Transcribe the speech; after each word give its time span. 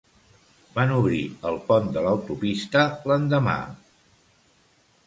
Van 0.77 0.93
obrir 0.95 1.19
el 1.49 1.59
pont 1.67 1.91
de 1.99 2.05
l'autopista 2.09 2.87
l'endemà. 3.13 3.57